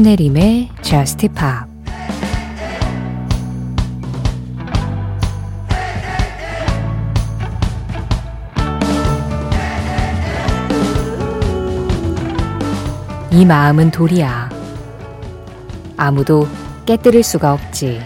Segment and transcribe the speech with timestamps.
[0.00, 1.68] 신혜림의 Just Pop
[13.30, 14.48] 이 마음은 돌이야.
[15.98, 16.48] 아무도
[16.86, 18.00] 깨뜨릴 수가 없지.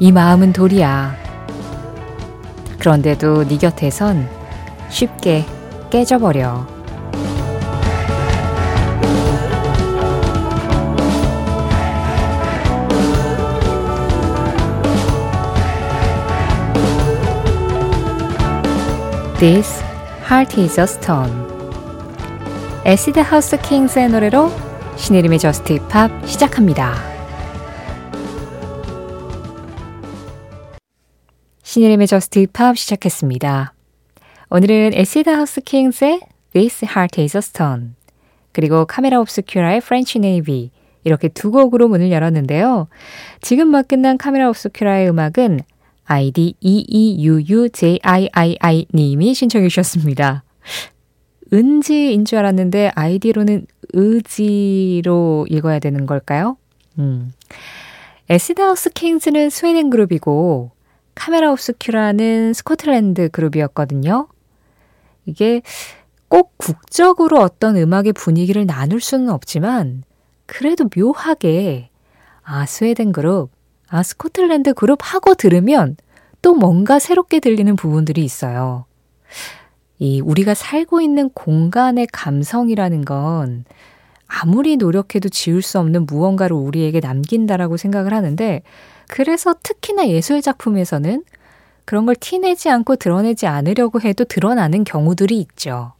[0.00, 1.16] 이 마음은 돌이야.
[2.78, 4.28] 그런데도 네 곁에선
[4.90, 5.46] 쉽게
[5.88, 6.79] 깨져버려.
[19.40, 19.82] This
[20.30, 21.32] heart is a stone.
[22.84, 24.50] 에시드 하우스 킹스의 노래로
[24.96, 26.92] 신혜림의 저스트 힙합 시작합니다.
[31.62, 33.72] 신혜림의 Just Pop 시작했습니다.
[34.50, 36.20] 오늘은 Acid House Kings의
[36.52, 37.92] This Heart is a Stone
[38.52, 40.70] 그리고 카메라 옵스큐라의 French Navy
[41.02, 42.88] 이렇게 두 곡으로 문을 열었는데요.
[43.40, 45.60] 지금 막 끝난 Camera Obscura의 음악은
[46.10, 48.08] 아이디 EEUUJIII
[48.92, 50.42] 님이 신청해 주셨습니다.
[51.52, 56.56] 은지인 줄 알았는데 아이디로는 의지로 읽어야 되는 걸까요?
[56.98, 57.30] 음.
[58.28, 60.72] Acid House Kings는 스웨덴 그룹이고
[61.14, 64.26] Camera Obscura는 스코틀랜드 그룹이었거든요.
[65.26, 65.62] 이게
[66.26, 70.02] 꼭 국적으로 어떤 음악의 분위기를 나눌 수는 없지만
[70.46, 71.90] 그래도 묘하게
[72.42, 73.50] 아 스웨덴 그룹
[73.90, 75.96] 아, 스코틀랜드 그룹 하고 들으면
[76.42, 78.86] 또 뭔가 새롭게 들리는 부분들이 있어요.
[79.98, 83.64] 이 우리가 살고 있는 공간의 감성이라는 건
[84.26, 88.62] 아무리 노력해도 지울 수 없는 무언가를 우리에게 남긴다라고 생각을 하는데
[89.08, 91.24] 그래서 특히나 예술 작품에서는
[91.84, 95.92] 그런 걸 티내지 않고 드러내지 않으려고 해도 드러나는 경우들이 있죠.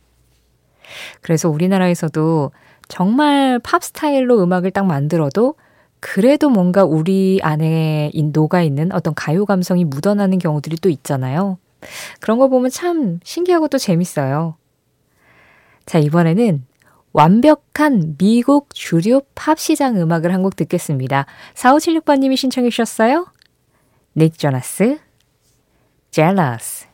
[1.21, 2.53] 그래서 우리나라에서도
[2.89, 5.57] 정말 팝 스타일로 음악을 딱 만들어도
[6.01, 11.59] 그래도 뭔가 우리 안에 녹아 있는 어떤 가요 감성이 묻어나는 경우들이 또 있잖아요.
[12.21, 14.57] 그런 거 보면 참 신기하고 또 재밌어요.
[15.87, 16.65] 자, 이번에는
[17.13, 21.27] 완벽한 미국 주류 팝 시장 음악을 한 곡 듣겠습니다.
[21.55, 23.27] 4576번님이 신청해 주셨어요.
[24.17, 24.99] 닉 조나스,
[26.11, 26.87] Jealous.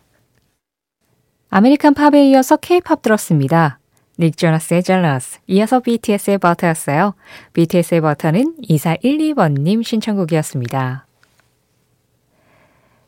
[1.48, 3.78] American 팝에 이어서 K-팝 들었습니다.
[4.18, 5.38] 닉 조나스의 Jealous.
[5.46, 7.14] 이어서 BTS의 Butter였어요.
[7.52, 11.06] BTS의 Butter는 2412번님 신청곡이었습니다.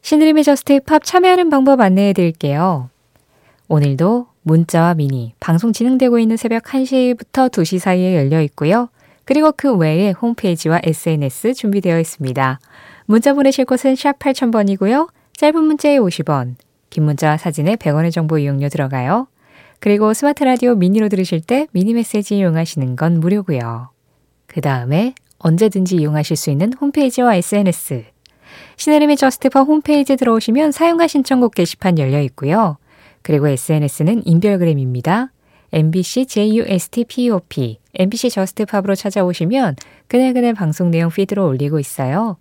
[0.02, 2.90] 신혜림의 Just Pop 참여하는 방법 안내해 드릴게요.
[3.68, 8.88] 오늘도 문자와 미니, 방송 진행되고 있는 새벽 1시부터 2시 사이에 열려 있고요.
[9.24, 12.60] 그리고 그 외에 홈페이지와 SNS 준비되어 있습니다.
[13.04, 15.10] 문자 보내실 곳은 샵 8000번이고요.
[15.36, 16.54] 짧은 문자에 50원,
[16.88, 19.26] 긴 문자 사진에 100원의 정보 이용료 들어가요.
[19.80, 23.90] 그리고 스마트 라디오 미니로 들으실 때 미니 메시지 이용하시는 건 무료고요.
[24.46, 28.04] 그 다음에 언제든지 이용하실 수 있는 홈페이지와 SNS.
[28.76, 32.78] 신혜림의 Just Pop 홈페이지 들어오시면 사연과 신청곡 게시판 열려 있고요.
[33.22, 35.32] 그리고 SNS는 인별그램입니다.
[35.72, 42.38] MBC JUSTPOP, MBC Just Pop으로 찾아오시면 그날그날 방송 내용 피드로 올리고 있어요.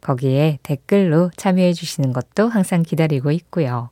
[0.00, 3.90] 거기에 댓글로 참여해 주시는 것도 항상 기다리고 있고요.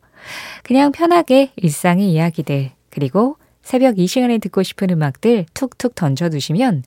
[0.62, 6.82] 그냥 편하게 일상의 이야기들, 그리고 새벽 이 시간에 듣고 싶은 음악들 툭툭 던져두시면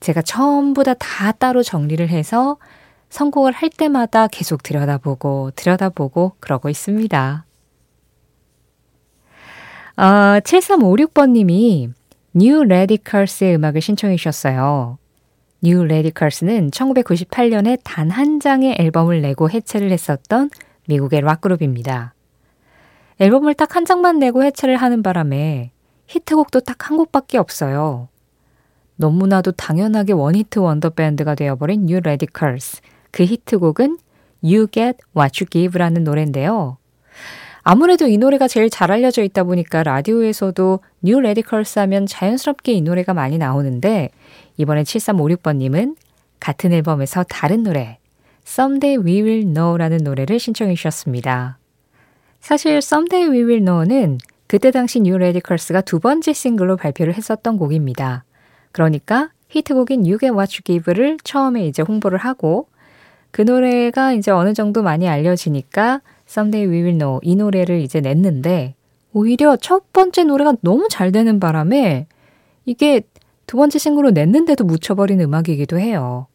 [0.00, 2.56] 제가 전부 다다 따로 정리를 해서
[3.10, 7.44] 선곡을 할 때마다 계속 들여다보고 들여다보고 그러고 있습니다.
[9.98, 11.92] 어, 7356번님이
[12.32, 14.96] New Radicals의 음악을 신청해 주셨어요.
[15.60, 20.48] New Radicals는 1998년에 단 한 장의 앨범을 내고 해체를 했었던
[20.88, 22.14] 미국의 락그룹입니다.
[23.20, 25.72] 앨범을 딱 한 장만 내고 해체를 하는 바람에
[26.06, 28.08] 히트곡도 딱 한 곡밖에 없어요.
[28.96, 32.80] 너무나도 당연하게 one-hit wonder 밴드가 되어버린 New Radicals.
[33.10, 33.98] 그 히트곡은
[34.42, 36.78] You Get What You Give라는 노래인데요.
[37.62, 43.12] 아무래도 이 노래가 제일 잘 알려져 있다 보니까 라디오에서도 New Radicals 하면 자연스럽게 이 노래가
[43.12, 44.08] 많이 나오는데
[44.56, 45.96] 이번에 7356번님은
[46.40, 47.98] 같은 앨범에서 다른 노래
[48.46, 51.59] Someday We Will Know라는 노래를 신청해 주셨습니다.
[52.40, 58.24] 사실 Someday We Will Know는 그때 당시 New Radicals가 두 번째 싱글로 발표를 했었던 곡입니다.
[58.72, 62.66] 그러니까 히트곡인 You Get What You Give를 처음에 이제 홍보를 하고
[63.30, 68.74] 그 노래가 이제 어느 정도 많이 알려지니까 Someday We Will Know 이 노래를 이제 냈는데
[69.12, 72.06] 오히려 첫 번째 노래가 너무 잘 되는 바람에
[72.64, 73.02] 이게
[73.46, 76.26] 두 번째 싱글로 냈는데도 묻혀버린 음악이기도 해요.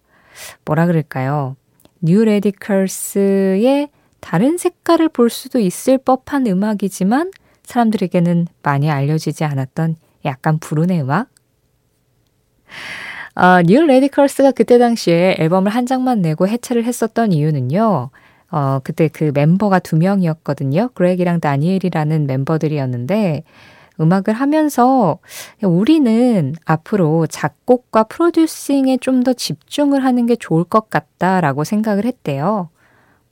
[0.65, 1.55] 뭐라 그럴까요?
[2.01, 3.89] New Radicals의
[4.25, 7.29] 다른 색깔을 볼 수도 있을 법한 음악이지만
[7.61, 11.27] 사람들에게는 많이 알려지지 않았던 약간 불운의 음악?
[13.35, 18.09] 어, New Radicals가 그때 당시에 앨범을 한 장만 내고 해체를 했었던 이유는요.
[18.49, 20.89] 어, 그때 그 멤버가 두 명이었거든요.
[20.95, 23.43] 그렉이랑 다니엘이라는 멤버들이었는데,
[23.99, 25.19] 음악을 하면서
[25.61, 32.69] 우리는 앞으로 작곡과 프로듀싱에 좀 더 집중을 하는 게 좋을 것 같다라고 생각을 했대요.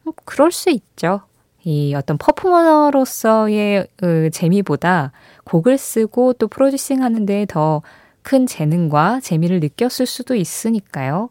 [0.03, 1.21] 뭐 그럴 수 있죠.
[1.63, 5.11] 이 어떤 퍼포머로서의 그 재미보다
[5.45, 7.81] 곡을 쓰고 또 프로듀싱 하는데 더
[8.23, 11.29] 큰 재능과 재미를 느꼈을 수도 있으니까요.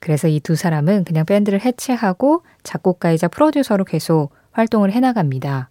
[0.00, 5.68] 그래서 이 두 사람은 그냥 밴드를 해체하고 작곡가이자 프로듀서로 계속 활동을 해나갑니다.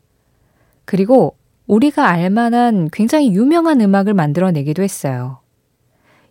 [0.86, 1.36] 그리고
[1.68, 5.40] 우리가 알만한 굉장히 유명한 음악을 만들어내기도 했어요.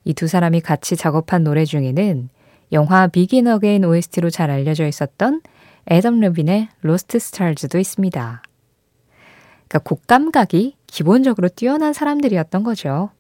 [0.04, 2.28] 이 두 사람이 같이 작업한 노래 중에는
[2.72, 5.42] 영화 Begin Again OST로 잘 알려져 있었던
[5.90, 8.42] 애덤 르빈의 Lost Stars도 있습니다.
[9.68, 13.10] 그러니까 곡 감각이 기본적으로 뛰어난 사람들이었던 거죠.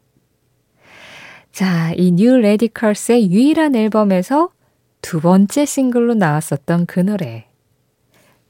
[1.52, 4.50] 자, 이 New Radicals의 유일한 앨범에서
[5.02, 7.48] 두 번째 싱글로 나왔었던 그 노래.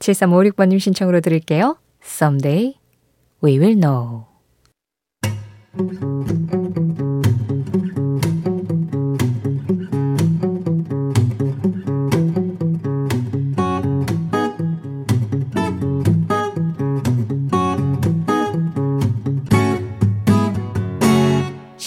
[0.01, 1.79] 7356번님 신청으로 들을게요.
[2.03, 2.75] Someday
[3.43, 4.27] We Will Know.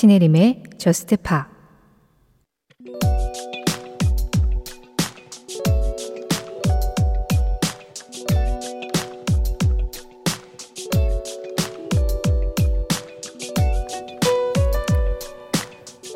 [0.03, 1.47] 신혜림의 저스트 파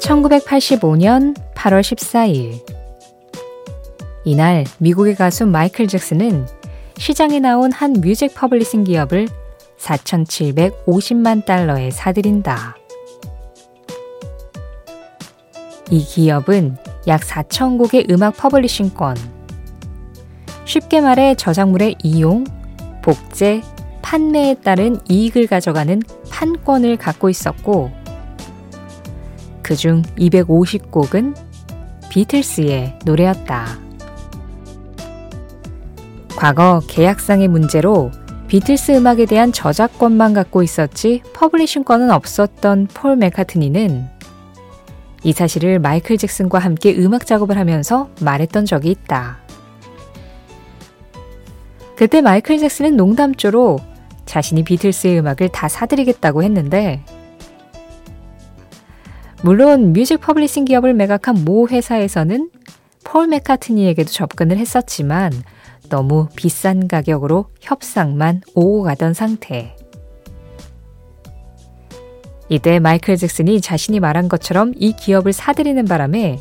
[0.01, 2.59] (1985년 8월 14일)
[4.25, 6.45] 이날 미국의 가수 마이클 잭슨은
[6.97, 9.29] 시장에 나온 한 뮤직 퍼블리싱 기업을
[9.77, 12.75] 4,750만 달러에 사들인다.
[15.89, 19.15] 이 기업은 약 4천 곡의 음악 publishing권,
[20.65, 22.43] 쉽게 말해 저작물의 이용,
[23.01, 23.61] 복제,
[24.01, 27.91] 판매에 따른 이익을 가져가는 판권을 갖고 있었고,
[29.63, 31.35] 그중 250곡은
[32.09, 33.79] 비틀스의 노래였다.
[36.35, 38.11] 과거 계약상의 문제로
[38.47, 44.16] 비틀스 음악에 대한 저작권만 갖고 있었지 publishing권은 없었던 폴 맥카트니는
[45.27, 49.39] 이 사실을 마이클 잭슨과 함께 음악 작업을 하면서 말했던 적이 있다.
[51.97, 53.77] 그때 마이클 잭슨은 농담조로
[54.25, 57.03] 자신이 비틀스의 음악을 다 사드리겠다고 했는데,
[59.41, 62.49] 물론 music publishing 기업을 매각한 모 회사에서는
[63.03, 65.33] 폴 맥카트니에게도 접근을 했었지만
[65.89, 69.76] 너무 비싼 가격으로 협상만 오고 가던 상태.
[72.49, 76.39] 이때 마이클 잭슨이 자신이 말한 것처럼 이 기업을 사들이는 바람에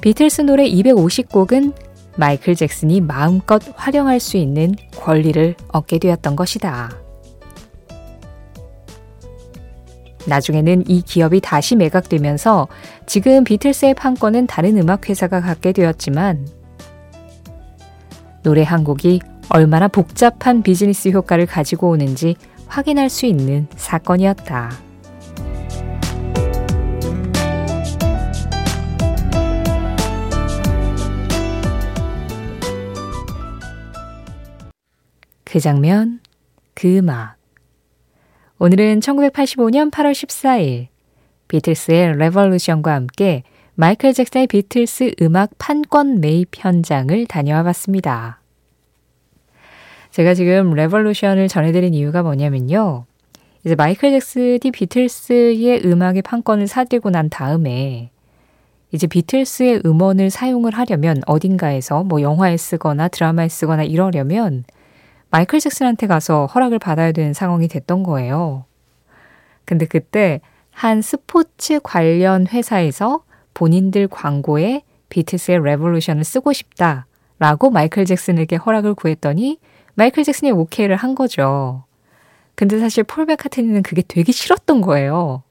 [0.00, 1.74] 비틀스 노래 250곡은
[2.16, 6.90] 마이클 잭슨이 마음껏 활용할 수 있는 권리를 얻게 되었던 것이다.
[10.26, 12.68] 나중에는 이 기업이 다시 매각되면서
[13.06, 16.48] 지금 비틀스의 판권은 다른 음악회사가 갖게 되었지만
[18.42, 19.20] 노래 한 곡이
[19.50, 24.93] 얼마나 복잡한 비즈니스 효과를 가지고 오는지 확인할 수 있는 사건이었다.
[35.54, 36.18] 그 장면,
[36.74, 37.36] 그 음악.
[38.58, 40.88] 오늘은 1985년 8월 14일
[41.46, 43.44] 비틀스의 Revolution과 함께
[43.76, 48.40] 마이클 잭슨의 비틀스 음악 판권 매입 현장을 다녀와 봤습니다.
[50.10, 53.04] 제가 지금 Revolution을 전해드린 이유가 뭐냐면요.
[53.64, 58.10] 이제 마이클 잭슨이 비틀스의 음악의 판권을 사들고 난 다음에
[58.90, 64.64] 이제 비틀스의 음원을 사용을 하려면 어딘가에서 뭐 영화에 쓰거나 드라마에 쓰거나 이러려면
[65.34, 68.66] 마이클 잭슨한테 가서 허락을 받아야 되는 상황이 됐던 거예요.
[69.64, 77.06] 근데 그때 한 스포츠 관련 회사에서 본인들 광고에 비틀스의 Revolution을 쓰고 싶다
[77.40, 79.58] 라고 마이클 잭슨에게 허락을 구했더니
[79.94, 81.82] 마이클 잭슨이 오케이를 한 거죠.
[82.54, 85.42] 근데 사실 폴 맥카트니는 그게 되게 싫었던 거예요.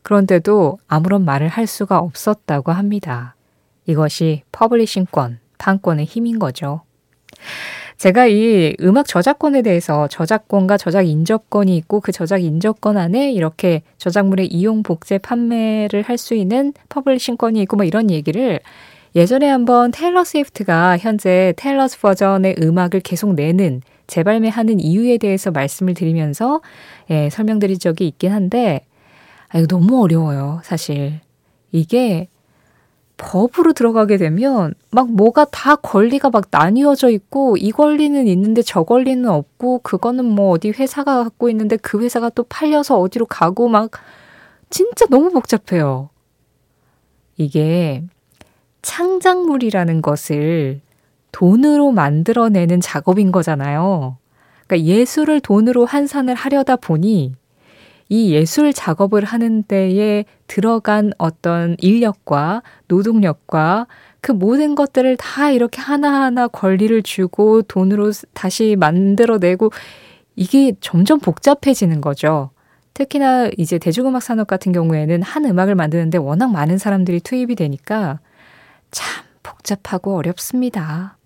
[0.00, 3.36] 그런데도 아무런 말을 할 수가 없었다고 합니다.
[3.84, 6.80] 이것이 publishing권, 판권의 힘인 거죠.
[8.00, 14.46] 제가 이 음악 저작권에 대해서 저작권과 저작 인접권이 있고 그 저작 인접권 안에 이렇게 저작물의
[14.46, 18.60] 이용, 복제, 판매를 할 수 있는 publishing권이 있고 뭐 이런 얘기를
[19.14, 26.62] 예전에 한번 테일러 스위프트가 현재 Taylor's version의 음악을 계속 내는 재발매하는 이유에 대해서 말씀을 드리면서
[27.10, 28.80] 예, 설명드린 적이 있긴 한데
[29.50, 31.20] 아, 이거 너무 어려워요, 사실.
[31.70, 32.28] 이게
[33.20, 39.28] 법으로 들어가게 되면 막 뭐가 다 권리가 막 나뉘어져 있고 이 권리는 있는데 저 권리는
[39.28, 43.90] 없고 그거는 뭐 어디 회사가 갖고 있는데 그 회사가 또 팔려서 어디로 가고 막
[44.70, 46.08] 진짜 너무 복잡해요.
[47.36, 48.04] 이게
[48.80, 50.80] 창작물이라는 것을
[51.32, 54.16] 돈으로 만들어내는 작업인 거잖아요.
[54.66, 57.34] 그러니까 예술을 돈으로 환산을 하려다 보니
[58.10, 63.86] 이 예술 작업을 하는 데에 들어간 어떤 인력과 노동력과
[64.20, 69.70] 그 모든 것들을 다 이렇게 하나하나 권리를 주고 돈으로 다시 만들어내고
[70.34, 72.50] 이게 점점 복잡해지는 거죠.
[72.94, 78.18] 특히나 이제 대중음악 산업 같은 경우에는 한 음악을 만드는데 워낙 많은 사람들이 투입이 되니까
[78.90, 81.16] 참 복잡하고 어렵습니다.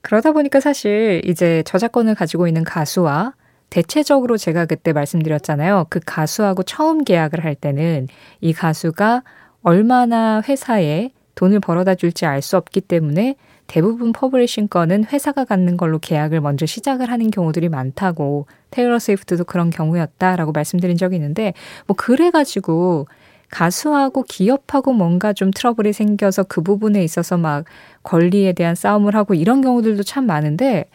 [0.00, 3.34] 그러다 보니까 사실 이제 저작권을 가지고 있는 가수와
[3.70, 5.86] 대체적으로 제가 그때 말씀드렸잖아요.
[5.90, 8.08] 그 가수하고 처음 계약을 할 때는
[8.40, 9.22] 이 가수가
[9.62, 13.34] 얼마나 회사에 돈을 벌어다 줄지 알 수 없기 때문에
[13.66, 20.52] 대부분 publishing권은 회사가 갖는 걸로 계약을 먼저 시작을 하는 경우들이 많다고 테일러 스위프트도 그런 경우였다라고
[20.52, 21.54] 말씀드린 적이 있는데
[21.86, 23.06] 뭐 그래가지고
[23.50, 27.64] 가수하고 기업하고 뭔가 좀 트러블이 생겨서 그 부분에 있어서 막
[28.02, 30.86] 권리에 대한 싸움을 하고 이런 경우들도 참 많은데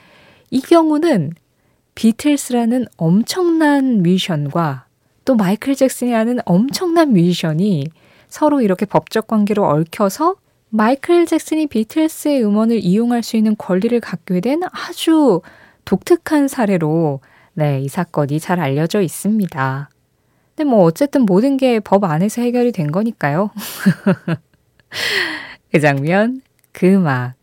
[0.51, 1.31] 이 경우는
[2.03, 4.85] 비틀스라는 엄청난 뮤지션과
[5.25, 7.87] 또 마이클 잭슨이라는 엄청난 뮤지션이
[8.29, 10.37] 서로 이렇게 법적 관계로 얽혀서
[10.69, 15.41] 마이클 잭슨이 비틀스의 음원을 이용할 수 있는 권리를 갖게 된 아주
[15.83, 17.19] 독특한 사례로
[17.51, 19.89] 네, 이 사건이 잘 알려져 있습니다.
[20.55, 23.51] 근데 뭐 어쨌든 모든 게 법 안에서 해결이 된 거니까요.
[25.69, 26.41] 그 장면,
[26.71, 27.33] 그 음악.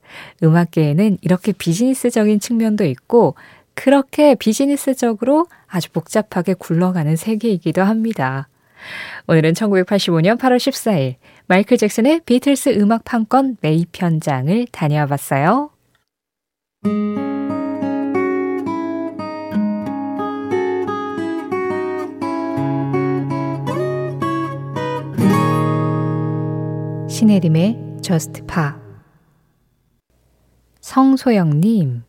[0.43, 3.35] 음악계에는 이렇게 비즈니스적인 측면도 있고
[3.76, 8.49] 그렇게 비즈니스적으로 아주 복잡하게 굴러가는 세계이기도 합니다.
[9.28, 11.16] 오늘은 1985년 8월 14일
[11.47, 15.71] 마이클 잭슨의 비틀스 음악 판권 매입 현장을 다녀와 봤어요.
[27.09, 28.73] 신혜림의 Just Pa
[30.80, 32.02] 성소영님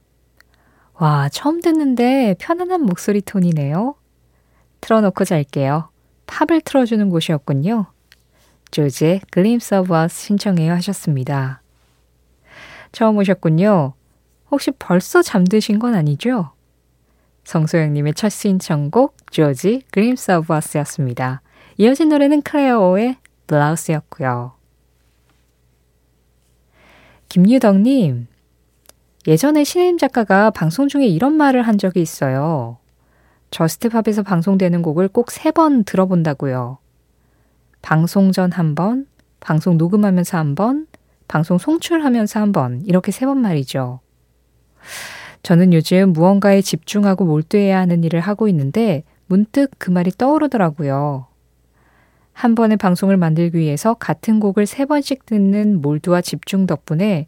[1.00, 3.96] 와, 처음 듣는데 편안한 목소리 톤이네요.
[4.82, 5.90] 틀어놓고 잘게요.
[6.26, 7.86] 팝을 틀어주는 곳이었군요.
[8.72, 11.62] Joji의 Glimpse of Us 신청해요 하셨습니다.
[12.92, 13.94] 처음 오셨군요.
[14.50, 16.52] 혹시 벌써 잠드신 건 아니죠?
[17.44, 21.42] 성소영님의 첫 신청곡 Joji Glimpse of Us였습니다.
[21.78, 24.54] 이어진 노래는 Clairo의 Blouse였고요.
[27.30, 28.28] 김유덕님,
[29.28, 32.78] 예전에 신혜림 작가가 방송 중에 이런 말을 한 적이 있어요.
[33.52, 36.78] 저스트팝에서 방송되는 곡을 꼭 세 번 들어본다고요.
[37.82, 39.06] 방송 전 한 번,
[39.40, 40.88] 방송 녹음하면서 한 번,
[41.28, 44.00] 방송 송출하면서 한 번, 이렇게 세 번 말이죠.
[45.44, 51.28] 저는 요즘 무언가에 집중하고 몰두해야 하는 일을 하고 있는데 문득 그 말이 떠오르더라고요.
[52.34, 57.28] 한 번의 방송을 만들기 위해서 같은 곡을 세 번씩 듣는 몰두와 집중 덕분에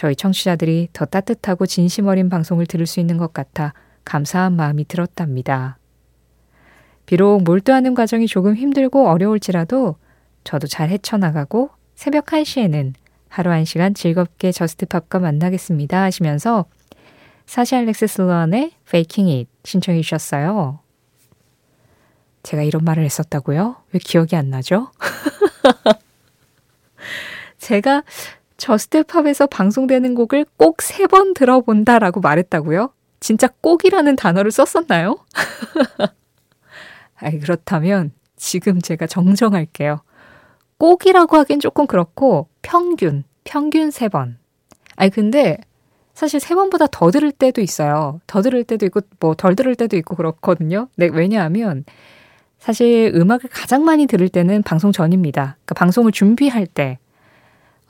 [0.00, 3.74] 저희 청취자들이 더 따뜻하고 진심 어린 방송을 들을 수 있는 것 같아
[4.06, 5.76] 감사한 마음이 들었답니다.
[7.04, 9.96] 비록 몰두하는 과정이 조금 힘들고 어려울지라도
[10.42, 12.94] 저도 잘 헤쳐나가고 새벽 1시에는
[13.28, 16.64] 하루 1시간 즐겁게 저스트팝과 만나겠습니다 하시면서
[17.44, 20.78] 사시 알렉스 슬로안의 Faking It 신청해 주셨어요.
[22.42, 23.76] 제가 이런 말을 했었다고요?
[23.92, 24.92] 왜 기억이 안 나죠?
[27.58, 28.02] 제가
[28.60, 32.92] 저스트팝에서 방송되는 곡을 꼭 세 번 들어본다라고 말했다고요?
[33.20, 35.16] 진짜 꼭이라는 단어를 썼었나요?
[37.16, 40.00] 아이, 그렇다면 지금 제가 정정할게요.
[40.78, 44.38] 꼭이라고 하긴 조금 그렇고 평균, 평균 세 번.
[44.96, 45.58] 아니 근데
[46.14, 48.20] 사실 세 번보다 더 들을 때도 있어요.
[48.26, 50.88] 더 들을 때도 있고 뭐 덜 들을 때도 있고 그렇거든요.
[50.96, 51.84] 네, 왜냐하면
[52.58, 55.56] 사실 음악을 가장 많이 들을 때는 방송 전입니다.
[55.64, 56.98] 그러니까 방송을 준비할 때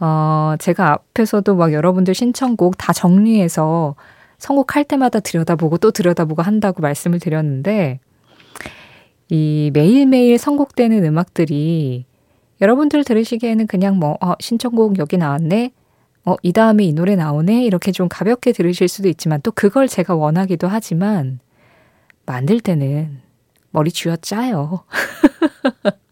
[0.00, 3.95] 어, 제가 앞에서도 막 여러분들 신청곡 다 정리해서
[4.38, 8.00] 선곡할 때마다 들여다보고 또 들여다보고 한다고 말씀을 드렸는데,
[9.28, 12.07] 이 매일매일 선곡되는 음악들이
[12.61, 15.73] 여러분들 들으시기에는 그냥 뭐, 어, 신청곡 여기 나왔네?
[16.25, 17.64] 어, 이 다음에 이 노래 나오네?
[17.64, 21.40] 이렇게 좀 가볍게 들으실 수도 있지만 또 그걸 제가 원하기도 하지만
[22.26, 23.21] 만들 때는
[23.71, 24.85] 머리 쥐어 짜요.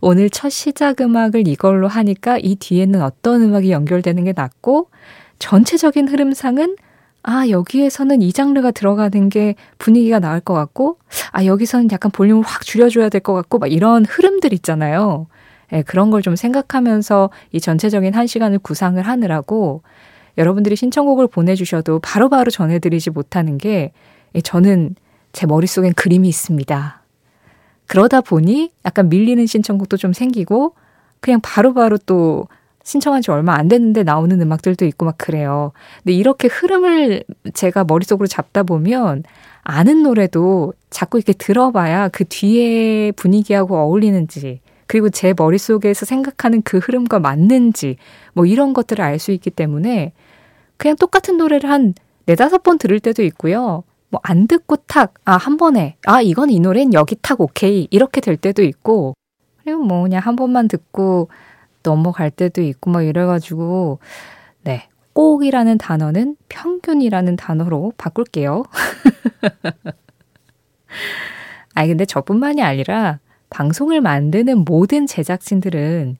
[0.00, 4.88] 오늘 첫 시작 음악을 이걸로 하니까 이 뒤에는 어떤 음악이 연결되는 게 낫고
[5.38, 6.76] 전체적인 흐름상은
[7.22, 10.98] 아, 여기에서는 이 장르가 들어가는 게 분위기가 나을 것 같고,
[11.32, 15.26] 아, 여기서는 약간 볼륨을 확 줄여줘야 될 것 같고, 막 이런 흐름들 있잖아요.
[15.72, 19.82] 예, 그런 걸 좀 생각하면서 이 전체적인 한 시간을 구상을 하느라고
[20.38, 23.92] 여러분들이 신청곡을 보내주셔도 바로바로 바로 전해드리지 못하는 게
[24.36, 24.94] 예, 저는
[25.32, 27.02] 제 머릿속엔 그림이 있습니다.
[27.86, 30.74] 그러다 보니 약간 밀리는 신청곡도 좀 생기고
[31.20, 32.48] 그냥 바로바로 바로 또
[32.84, 35.72] 신청한 지 얼마 안 됐는데 나오는 음악들도 있고 막 그래요.
[36.04, 39.24] 근데 이렇게 흐름을 제가 머릿속으로 잡다 보면
[39.62, 47.18] 아는 노래도 자꾸 이렇게 들어봐야 그 뒤에 분위기하고 어울리는지 그리고 제 머릿속에서 생각하는 그 흐름과
[47.18, 47.96] 맞는지
[48.34, 50.12] 뭐 이런 것들을 알 수 있기 때문에
[50.76, 51.94] 그냥 똑같은 노래를 한
[52.26, 53.82] 네다섯 번 들을 때도 있고요.
[54.16, 57.88] 뭐 안 듣고 탁, 아, 한 번에, 아, 이건 이 노래는 여기 탁 오케이.
[57.90, 59.14] 이렇게 될 때도 있고,
[59.62, 61.28] 그리고 뭐 그냥 한 번만 듣고
[61.82, 63.98] 넘어갈 때도 있고 막 이래가지고,
[64.62, 64.88] 네.
[65.12, 68.64] 꼭이라는 단어는 평균이라는 단어로 바꿀게요.
[71.74, 73.18] 아니, 근데 저뿐만이 아니라
[73.48, 76.18] 방송을 만드는 모든 제작진들은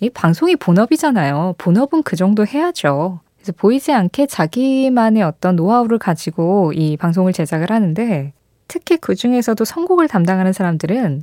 [0.00, 1.54] 이 방송이 본업이잖아요.
[1.56, 3.20] 본업은 그 정도 해야죠.
[3.44, 8.32] 그래서 보이지 않게 자기만의 어떤 노하우를 가지고 이 방송을 제작을 하는데
[8.68, 11.22] 특히 그 중에서도 선곡을 담당하는 사람들은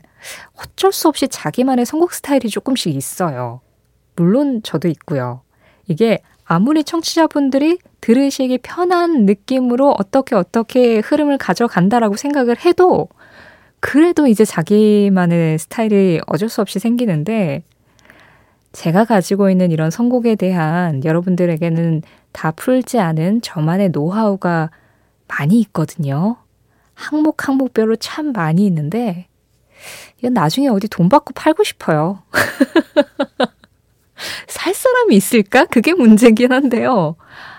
[0.56, 3.62] 어쩔 수 없이 자기만의 선곡 스타일이 조금씩 있어요.
[4.16, 5.42] 물론 저도 있고요.
[5.88, 13.10] 이게 아무리 청취자분들이 들으시기 편한 느낌으로 어떻게 어떻게 흐름을 가져간다라고 생각을 해도
[13.80, 17.64] 그래도 이제 자기만의 스타일이 어쩔 수 없이 생기는데
[18.72, 24.72] 제가 가지고 있는 이런 선곡에 대한 여러분들에게는 다 풀지 않은 저만의 노하우가
[25.28, 26.38] 많이 있거든요.
[26.94, 29.28] 항목 항목별로 참 많이 있는데
[30.20, 32.22] 이건 나중에 어디 돈 받고 팔고 싶어요.
[34.48, 35.66] 살 사람이 있을까?
[35.66, 37.16] 그게 문제긴 한데요.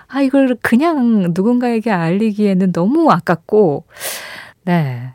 [0.07, 3.85] 아, 이걸 그냥 누군가에게 알리기에는 너무 아깝고,
[4.63, 5.13] 네.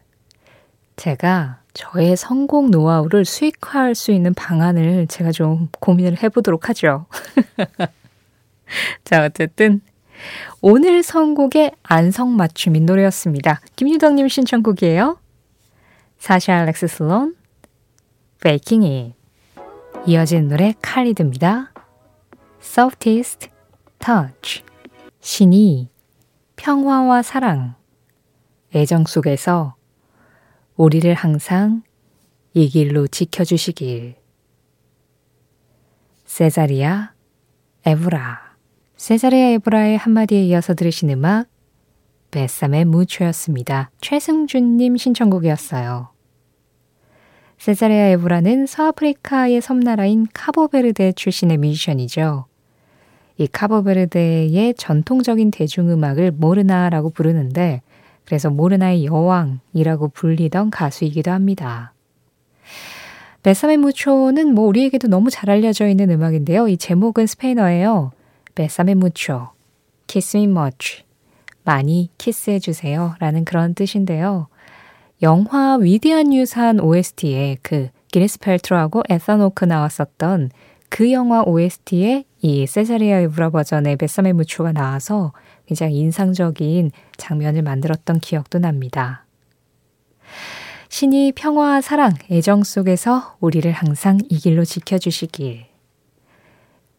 [0.96, 7.06] 제가 저의 성공 노하우를 수익화할 수 있는 방안을 제가 좀 고민을 해보도록 하죠.
[9.04, 9.80] 자, 어쨌든
[10.60, 13.60] 오늘 선곡의 안성맞춤인 노래였습니다.
[13.76, 15.20] 김유덕님 신청곡이에요.
[16.18, 17.36] 사샤 알렉스 슬론,
[18.44, 19.14] Faking It.
[20.04, 21.72] 이어진 노래 칼리드입니다.
[22.60, 23.50] Softest
[24.00, 24.64] Touch.
[25.20, 25.90] 신이
[26.56, 27.76] 평화와 사랑,
[28.74, 29.77] 애정 속에서
[30.78, 31.82] 우리를 항상
[32.54, 34.14] 이 길로 지켜주시길.
[36.24, 37.14] 세자리아
[37.84, 38.54] 에브라.
[38.96, 41.48] 세자리아 에브라의 한마디에 이어서 들으신 음악
[42.30, 43.90] 베쌈의 무초였습니다.
[44.00, 46.10] 최승준님 신청곡이었어요.
[47.58, 52.46] 세자리아 에브라는 서아프리카의 섬나라인 카보베르데 출신의 뮤지션이죠.
[53.36, 57.82] 이 카보베르데의 전통적인 대중음악을 모르나라고 부르는데
[58.28, 61.94] 그래서 모르나의 여왕이라고 불리던 가수이기도 합니다.
[63.42, 66.68] Bésame mucho는 뭐 우리에게도 너무 잘 알려져 있는 음악인데요.
[66.68, 68.12] 이 제목은 스페인어예요.
[68.54, 69.48] Bésame mucho,
[70.06, 71.04] kiss me much.
[71.64, 73.14] 많이 키스해 주세요.
[73.18, 74.48] 라는 그런 뜻인데요.
[75.22, 80.50] 영화 위대한 유산 OST에 그 기네스 펠트로하고 에단 호크 나왔었던
[80.90, 85.32] 그 영화 OST에 이 세자리아 에보라 버전의 Bésame mucho가 나와서
[85.68, 89.26] 굉장히 인상적인 장면을 만들었던 기억도 납니다.
[90.88, 95.66] 신이 평화와 사랑, 애정 속에서 우리를 항상 이 길로 지켜주시길.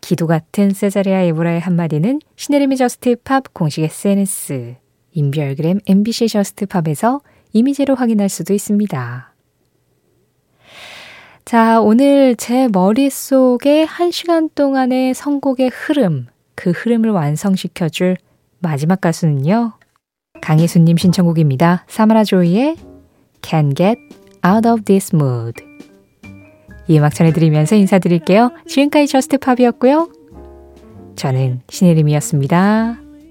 [0.01, 4.75] 기도 같은 세자리아 에보라의 한마디는 신혜림의 Just Pop 공식 SNS,
[5.13, 9.33] 인별그램 MBC Just Pop에서 이미지로 확인할 수도 있습니다.
[11.45, 18.17] 자, 오늘 제 머릿속에 한 시간 동안의 선곡의 흐름, 그 흐름을 완성시켜줄
[18.59, 19.73] 마지막 가수는요.
[20.41, 21.85] 강희수님 신청곡입니다.
[21.87, 22.77] 사마라 조이의
[23.41, 23.99] Can Get
[24.45, 25.63] Out of This Mood.
[26.87, 28.51] 이 음악 전해드리면서 인사드릴게요.
[28.67, 30.09] 지금까지 저스트팝이었고요.
[31.15, 33.08] 저는 신혜림이었습니다.